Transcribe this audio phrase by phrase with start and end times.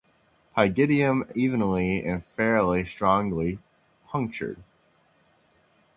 [0.57, 3.59] Pygidium evenly and fairly strongly
[4.07, 4.63] punctured.